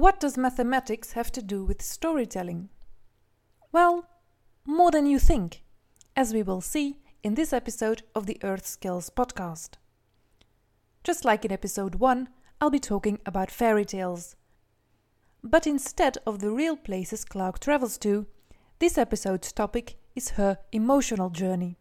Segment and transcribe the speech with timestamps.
[0.00, 2.70] What does mathematics have to do with storytelling?
[3.70, 4.08] Well,
[4.64, 5.62] more than you think,
[6.16, 9.72] as we will see in this episode of the Earth Skills podcast.
[11.04, 12.30] Just like in episode 1,
[12.62, 14.36] I'll be talking about fairy tales.
[15.44, 18.24] But instead of the real places Clarke travels to,
[18.78, 21.76] this episode's topic is her emotional journey.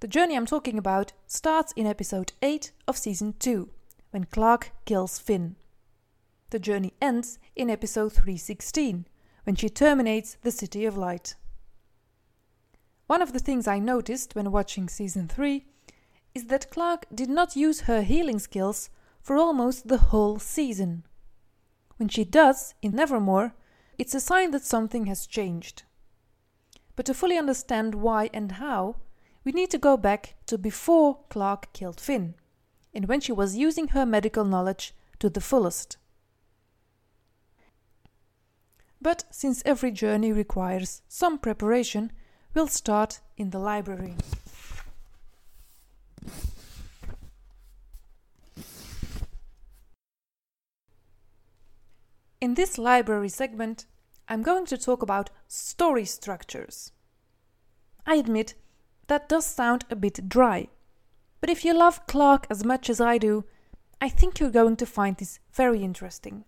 [0.00, 3.70] The journey I'm talking about starts in episode 8 of season 2,
[4.10, 5.56] when Clarke kills Finn.
[6.50, 9.06] The journey ends in episode 316,
[9.44, 11.34] when she terminates the City of Light.
[13.06, 15.64] One of the things I noticed when watching season 3
[16.34, 18.90] is that Clarke did not use her healing skills
[19.22, 21.04] for almost the whole season.
[21.96, 23.54] When she does in Nevermore,
[23.96, 25.84] it's a sign that something has changed.
[26.96, 28.96] But to fully understand why and how,
[29.46, 32.34] we need to go back to before Clarke killed Finn,
[32.92, 35.98] and when she was using her medical knowledge to the fullest.
[39.00, 42.10] But since every journey requires some preparation,
[42.54, 44.16] we'll start in the library.
[52.40, 53.86] In this library segment,
[54.28, 56.90] I'm going to talk about story structures.
[58.04, 58.54] I admit
[59.08, 60.68] that does sound a bit dry.
[61.40, 63.44] But if you love Clarke as much as I do,
[64.00, 66.44] I think you're going to find this very interesting.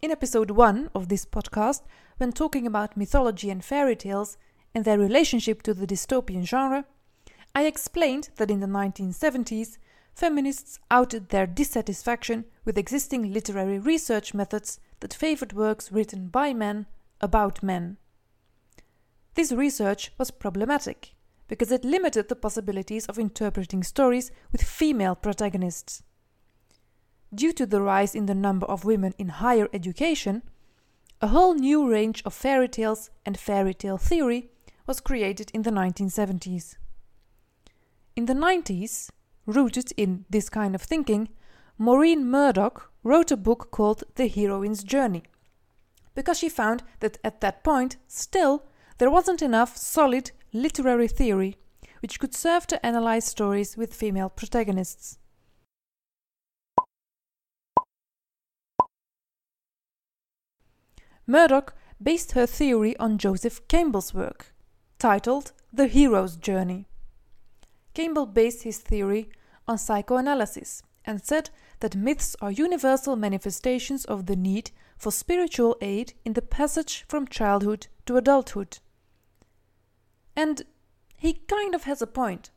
[0.00, 1.82] In episode 1 of this podcast,
[2.18, 4.36] when talking about mythology and fairy tales
[4.74, 6.84] and their relationship to the dystopian genre,
[7.54, 9.78] I explained that in the 1970s,
[10.12, 16.86] feminists outed their dissatisfaction with existing literary research methods that favored works written by men
[17.20, 17.96] about men.
[19.34, 21.14] This research was problematic
[21.48, 26.02] because it limited the possibilities of interpreting stories with female protagonists.
[27.34, 30.42] Due to the rise in the number of women in higher education,
[31.20, 34.50] a whole new range of fairy tales and fairy tale theory
[34.86, 36.76] was created in the 1970s.
[38.14, 39.10] In the 90s,
[39.46, 41.28] rooted in this kind of thinking,
[41.76, 45.24] Maureen Murdock wrote a book called The Heroine's Journey,
[46.14, 48.64] because she found that at that point, still,
[48.98, 51.56] there wasn't enough solid literary theory
[52.00, 55.18] which could serve to analyze stories with female protagonists.
[61.26, 64.52] Murdock based her theory on Joseph Campbell's work,
[64.98, 66.86] titled The Hero's Journey.
[67.94, 69.30] Campbell based his theory
[69.66, 71.48] on psychoanalysis and said
[71.80, 77.26] that myths are universal manifestations of the need for spiritual aid in the passage from
[77.26, 78.80] childhood to adulthood.
[80.36, 80.62] And
[81.16, 82.50] he kind of has a point.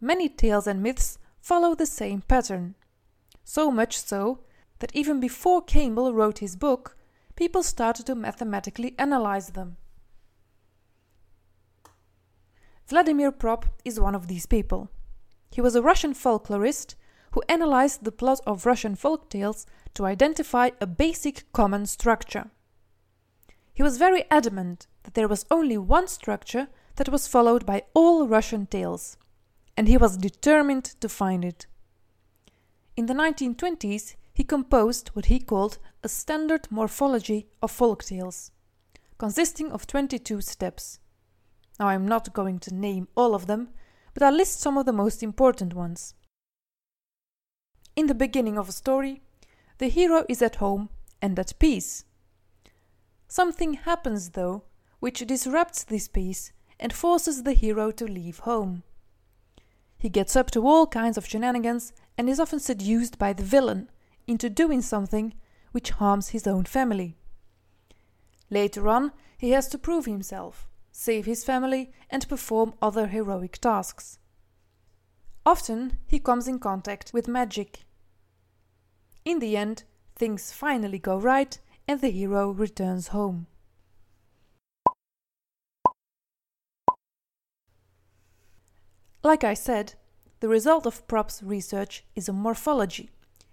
[0.00, 2.74] Many tales and myths follow the same pattern.
[3.44, 4.40] So much so
[4.78, 6.96] that even before Campbell wrote his book,
[7.36, 9.76] people started to mathematically analyze them.
[12.86, 14.90] Vladimir Propp is one of these people.
[15.50, 16.94] He was a Russian folklorist
[17.32, 22.50] who analyzed the plot of Russian folk tales to identify a basic common structure.
[23.72, 28.26] He was very adamant that there was only one structure that was followed by all
[28.26, 29.16] Russian tales,
[29.76, 31.66] and he was determined to find it.
[32.96, 38.50] In the 1920s, he composed what he called a standard morphology of folk tales,
[39.18, 40.98] consisting of 22 steps.
[41.78, 43.70] Now, I'm not going to name all of them,
[44.14, 46.14] but I'll list some of the most important ones.
[47.96, 49.22] In the beginning of a story,
[49.78, 52.04] the hero is at home and at peace.
[53.28, 54.64] Something happens, though,
[55.00, 56.52] which disrupts this peace
[56.82, 58.82] and forces the hero to leave home.
[59.96, 63.88] He gets up to all kinds of shenanigans and is often seduced by the villain
[64.26, 65.32] into doing something
[65.70, 67.16] which harms his own family.
[68.50, 74.18] Later on, he has to prove himself, save his family, and perform other heroic tasks.
[75.46, 77.84] Often, he comes in contact with magic.
[79.24, 79.84] In the end,
[80.16, 81.56] things finally go right
[81.86, 83.46] and the hero returns home.
[89.22, 89.94] Like I said,
[90.40, 93.10] the result of Propp's research is a morphology,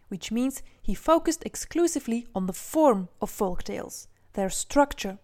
[0.07, 5.19] which means he focused exclusively on the form of folk tales, their structure.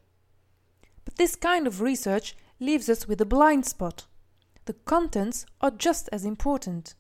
[1.04, 4.06] But this kind of research leaves us with a blind spot.
[4.66, 6.94] The contents are just as important.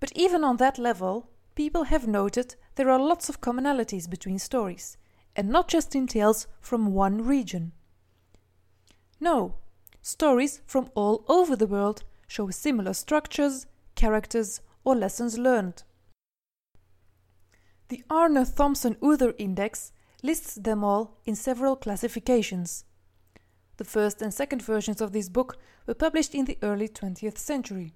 [0.00, 4.96] But even on that level, people have noted there are lots of commonalities between stories,
[5.36, 7.72] and not just in tales from one region.
[9.20, 9.54] No,
[10.04, 15.82] stories from all over the world show similar structures, characters, or lessons learned.
[17.88, 19.92] The Aarne Thompson Uther Index
[20.22, 22.84] lists them all in several classifications.
[23.78, 25.56] The first and second versions of this book
[25.86, 27.94] were published in the early 20th century,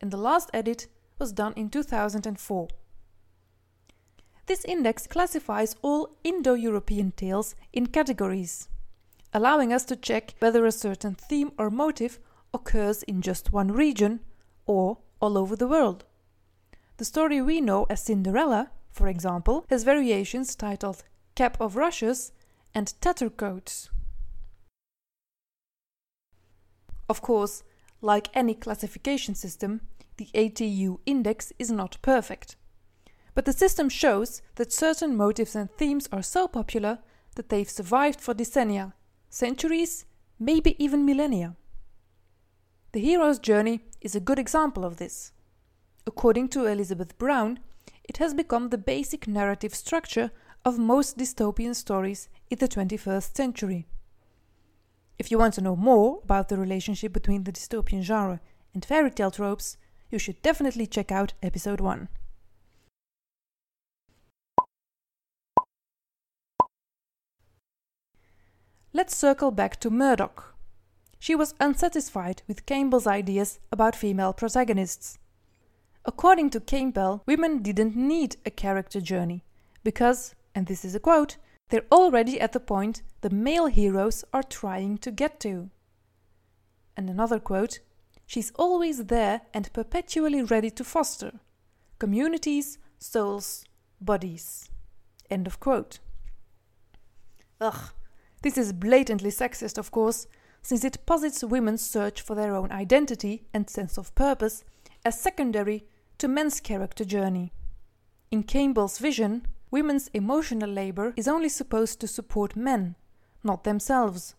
[0.00, 0.86] and the last edit
[1.18, 2.68] was done in 2004.
[4.46, 8.68] This index classifies all Indo European tales in categories,
[9.32, 12.18] allowing us to check whether a certain theme or motive
[12.52, 14.20] occurs in just one region
[14.66, 16.04] or all over the world.
[16.98, 21.02] The story we know as Cinderella, for example, has variations titled
[21.34, 22.32] Cap of Rushes
[22.74, 23.88] and Tattercoats.
[27.08, 27.62] Of course,
[28.00, 29.80] like any classification system,
[30.16, 32.56] the ATU index is not perfect.
[33.34, 36.98] But the system shows that certain motives and themes are so popular
[37.34, 38.92] that they've survived for decennia,
[39.32, 40.04] centuries,
[40.38, 41.56] maybe even millennia.
[42.92, 45.32] The hero's journey is a good example of this.
[46.06, 47.58] According to Elizabeth Brown,
[48.04, 50.30] it has become the basic narrative structure
[50.66, 53.86] of most dystopian stories in the 21st century.
[55.18, 58.40] If you want to know more about the relationship between the dystopian genre
[58.74, 59.78] and fairy tale tropes,
[60.10, 62.08] you should definitely check out episode 1.
[68.94, 70.54] Let's circle back to Murdock.
[71.18, 75.18] She was unsatisfied with Campbell's ideas about female protagonists.
[76.04, 79.44] According to Campbell, women didn't need a character journey
[79.82, 81.38] because, and this is a quote,
[81.70, 85.70] they're already at the point the male heroes are trying to get to.
[86.94, 87.80] And another quote,
[88.26, 91.32] she's always there and perpetually ready to foster
[91.98, 93.64] communities, souls,
[94.02, 94.68] bodies.
[95.30, 96.00] End of quote.
[97.58, 97.92] Ugh,
[98.42, 100.26] this is blatantly sexist, of course,
[100.62, 104.64] since it posits women's search for their own identity and sense of purpose
[105.04, 105.84] as secondary
[106.18, 107.52] to men's character journey.
[108.30, 112.94] In Campbell's vision, women's emotional labor is only supposed to support men,
[113.42, 114.34] not themselves.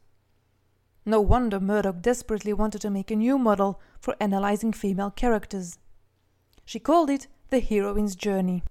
[1.05, 5.77] No wonder Murdock desperately wanted to make a new model for analyzing female characters.
[6.63, 8.63] She called it the heroine's journey.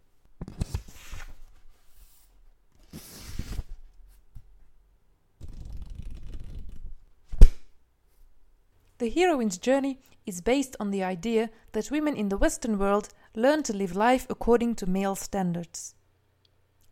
[9.03, 13.65] The heroine's journey is based on the idea that women in the Western world learn
[13.65, 15.97] to live life according to male standards.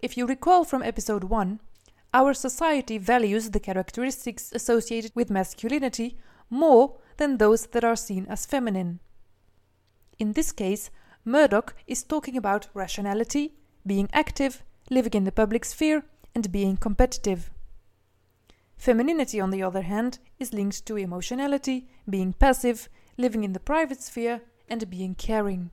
[0.01, 1.61] If you recall from episode 1,
[2.13, 6.19] our society values the characteristics associated with masculinity
[6.51, 8.99] more than those that are seen as feminine.
[10.19, 10.91] In this case,
[11.25, 13.55] Murdock is talking about rationality,
[13.87, 16.03] being active, living in the public sphere,
[16.35, 17.53] and being competitive.
[18.81, 22.89] Femininity, on the other hand, is linked to emotionality, being passive,
[23.19, 24.41] living in the private sphere,
[24.71, 25.71] and being caring.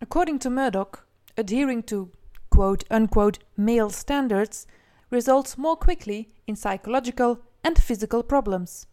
[0.00, 2.12] According to Murdock, adhering to
[2.50, 4.68] quote unquote male standards
[5.10, 8.86] results more quickly in psychological and physical problems.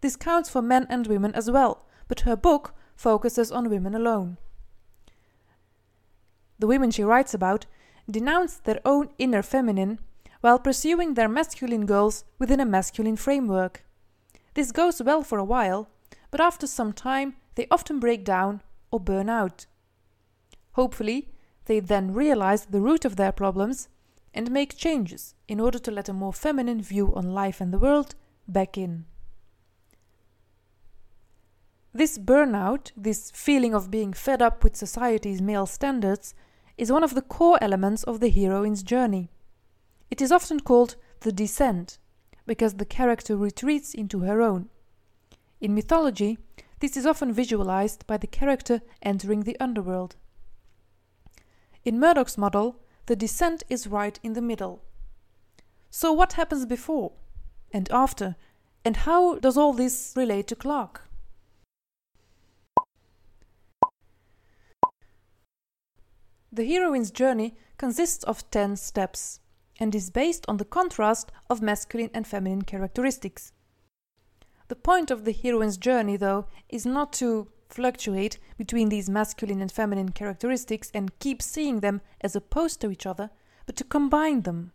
[0.00, 4.36] This counts for men and women as well, but her book focuses on women alone.
[6.58, 7.66] The women she writes about
[8.10, 10.00] denounce their own inner feminine
[10.40, 13.84] while pursuing their masculine goals within a masculine framework.
[14.54, 15.88] This goes well for a while,
[16.30, 19.66] but after some time they often break down or burn out.
[20.72, 21.28] Hopefully,
[21.66, 23.88] they then realize the root of their problems
[24.32, 27.78] and make changes in order to let a more feminine view on life and the
[27.78, 28.14] world
[28.46, 29.04] back in.
[31.92, 36.34] This burnout, this feeling of being fed up with society's male standards,
[36.76, 39.30] is one of the core elements of the heroine's journey.
[40.10, 41.98] It is often called the descent,
[42.46, 44.70] because the character retreats into her own.
[45.60, 46.38] In mythology,
[46.80, 50.16] this is often visualized by the character entering the underworld.
[51.84, 54.82] In Murdock's model, the descent is right in the middle.
[55.90, 57.12] So, what happens before
[57.72, 58.36] and after,
[58.84, 61.02] and how does all this relate to Clarke?
[66.50, 69.40] The heroine's journey consists of 10 steps
[69.78, 73.52] and is based on the contrast of masculine and feminine characteristics.
[74.68, 79.70] The point of the heroine's journey, though, is not to fluctuate between these masculine and
[79.72, 83.30] feminine characteristics and keep seeing them as opposed to each other,
[83.66, 84.72] but to combine them.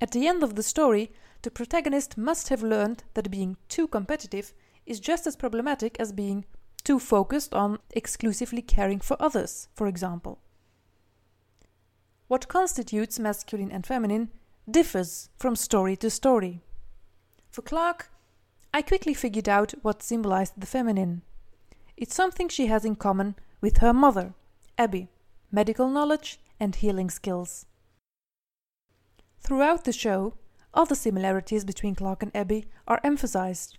[0.00, 4.52] At the end of the story, the protagonist must have learned that being too competitive
[4.84, 6.44] is just as problematic as being
[6.84, 10.41] too focused on exclusively caring for others, for example.
[12.32, 14.30] What constitutes masculine and feminine
[14.66, 16.62] differs from story to story.
[17.50, 18.08] For Clarke,
[18.72, 21.20] I quickly figured out what symbolized the feminine.
[21.94, 24.32] It's something she has in common with her mother,
[24.78, 25.08] Abby
[25.50, 27.66] medical knowledge and healing skills.
[29.40, 30.32] Throughout the show,
[30.72, 33.76] other similarities between Clarke and Abby are emphasized.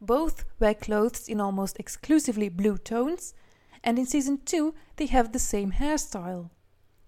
[0.00, 3.34] Both wear clothes in almost exclusively blue tones,
[3.82, 6.50] and in season 2 they have the same hairstyle.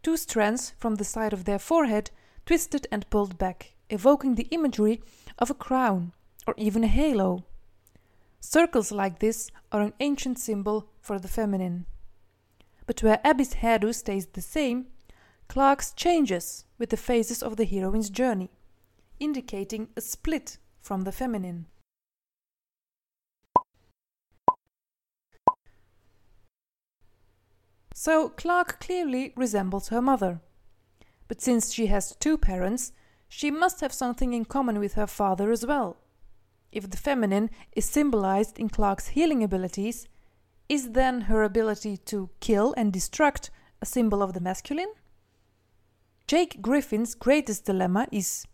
[0.02, 2.10] Two strands from the side of their forehead
[2.46, 5.02] twisted and pulled back, evoking the imagery
[5.38, 6.12] of a crown
[6.46, 7.44] or even a halo.
[8.40, 11.86] Circles like this are an ancient symbol for the feminine.
[12.86, 14.86] But where Abby's hairdo stays the same,
[15.48, 18.50] Clarke's changes with the phases of the heroine's journey,
[19.18, 21.66] indicating a split from the feminine.
[28.00, 30.40] So Clarke clearly resembles her mother.
[31.26, 32.92] But since she has two parents,
[33.28, 35.96] she must have something in common with her father as well.
[36.70, 40.06] If the feminine is symbolized in Clarke's healing abilities,
[40.68, 43.50] is then her ability to kill and destruct
[43.82, 44.92] a symbol of the masculine?
[46.28, 48.46] Jake Griffin's greatest dilemma is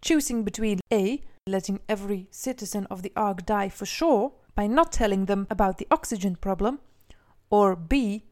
[0.00, 5.26] choosing between A, letting every citizen of the Ark die for sure by not telling
[5.26, 6.80] them about the oxygen problem,
[7.50, 8.24] or B,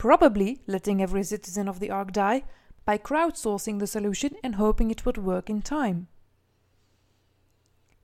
[0.00, 2.42] probably letting every citizen of the Ark die
[2.86, 6.08] by crowdsourcing the solution and hoping it would work in time.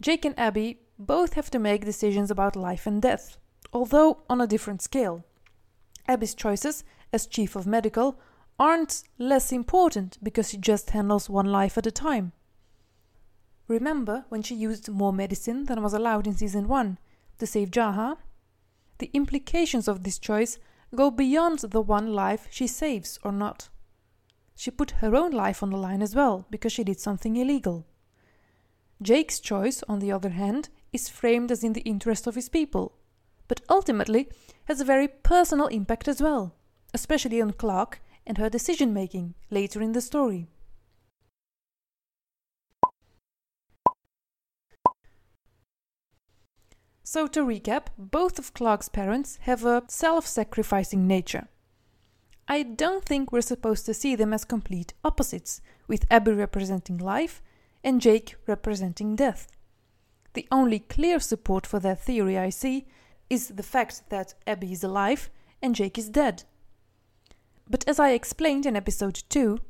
[0.03, 3.38] Jake and Abby both have to make decisions about life and death,
[3.73, 5.25] although on a different scale.
[6.07, 6.85] Abby's choices
[7.15, 8.21] as chief of medical
[8.59, 12.33] aren't less important because she just handles one life at a time.
[13.69, 16.99] Remember when she used more medicine than was allowed in season 1
[17.38, 18.19] to save Jaha?
[18.99, 20.59] The implications of this choice
[20.97, 23.69] go beyond the one life she saves or not.
[24.57, 27.87] She put her own life on the line as well because she did something illegal.
[29.03, 32.97] Jake's choice, on the other hand, is framed as in the interest of his people,
[33.47, 34.29] but ultimately
[34.65, 36.55] has a very personal impact as well,
[36.95, 40.49] especially on Clarke and her decision making later in the story.
[47.08, 51.46] So, to recap, both of Clarke's parents have a self sacrificing nature.
[52.48, 57.44] I don't think we're supposed to see them as complete opposites, with Abby representing life
[57.84, 59.46] and Jake representing death.
[60.32, 62.88] The only clear support for that theory I see
[63.30, 65.30] is the fact that Abby is alive
[65.62, 66.42] and Jake is dead.
[67.70, 69.60] But as I explained in episode 2,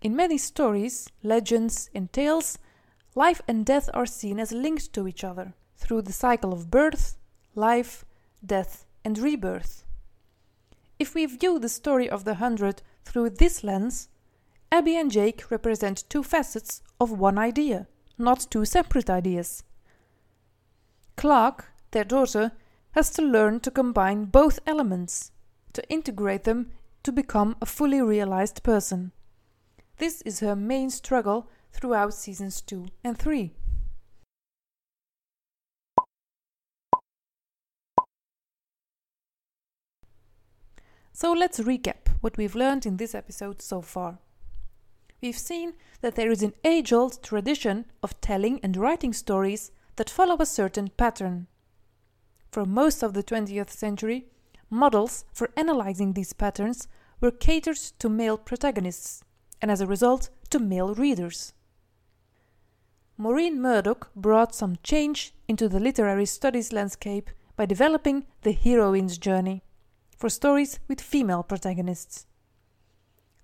[0.00, 2.56] in many stories, legends, and tales,
[3.14, 7.16] life and death are seen as linked to each other through the cycle of birth,
[7.54, 8.04] life,
[8.44, 9.84] death, and rebirth.
[10.98, 14.08] If we view the story of the Hundred through this lens,
[14.70, 17.86] Abby and Jake represent two facets of one idea,
[18.18, 19.62] not two separate ideas.
[21.16, 22.52] Clarke, their daughter,
[22.92, 25.30] has to learn to combine both elements,
[25.72, 26.70] to integrate them
[27.02, 29.12] to become a fully realized person.
[29.98, 33.52] This is her main struggle throughout seasons 2 and 3.
[41.20, 44.20] So let's recap what we've learned in this episode so far.
[45.20, 50.08] We've seen that there is an age old tradition of telling and writing stories that
[50.08, 51.48] follow a certain pattern.
[52.52, 54.26] For most of the 20th century,
[54.70, 56.86] models for analyzing these patterns
[57.20, 59.24] were catered to male protagonists,
[59.60, 61.52] and as a result, to male readers.
[63.16, 69.64] Maureen Murdock brought some change into the literary studies landscape by developing the heroine's journey
[70.18, 72.26] for stories with female protagonists.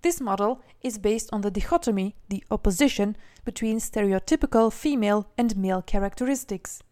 [0.03, 6.83] This model is based on the dichotomy, the opposition, between stereotypical female and male characteristics.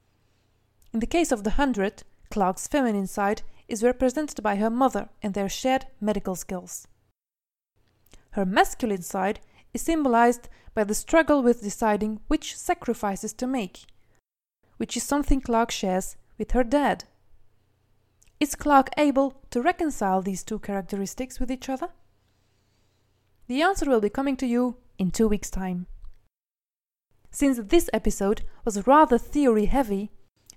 [0.94, 5.34] In the case of the Hundred, Clarke's feminine side is represented by her mother and
[5.34, 6.86] their shared medical skills.
[8.30, 9.40] Her masculine side
[9.74, 13.80] is symbolized by the struggle with deciding which sacrifices to make,
[14.78, 17.04] which is something Clarke shares with her dad.
[18.42, 21.90] Is Clarke able to reconcile these two characteristics with each other?
[23.46, 25.86] The answer will be coming to you in two weeks' time.
[27.30, 30.10] Since this episode was rather theory heavy,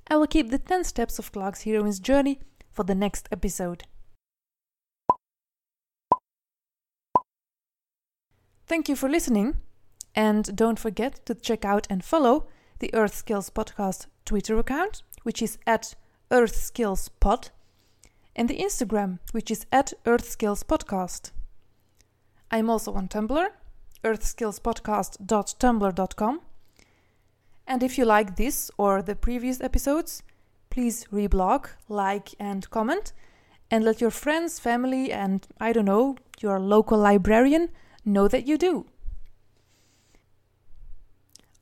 [0.07, 2.39] I will keep the 10 steps of Clarke's heroine's journey
[2.71, 3.83] for the next episode.
[8.65, 9.57] Thank you for listening,
[10.15, 12.47] and don't forget to check out and follow
[12.79, 15.93] the Earth Skills Podcast Twitter account, which is at
[16.31, 17.51] Earth Skills Pod
[18.35, 21.31] and the Instagram, which is at Earth Skills Podcast.
[22.51, 23.47] I'm also on Tumblr,
[24.03, 26.41] earthskillspodcast.tumblr.com,
[27.67, 30.21] And if you like this or the previous episodes,
[30.69, 33.13] please reblog, like, and comment,
[33.71, 37.69] and let your friends, family, and I don't know, your local librarian
[38.03, 38.85] know that you do.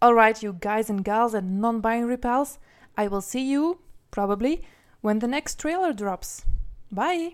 [0.03, 2.59] Alright, you guys and gals and non binary pals,
[2.97, 3.79] I will see you,
[4.11, 4.61] probably,
[4.99, 6.43] when the next trailer drops.
[6.93, 7.33] Bye!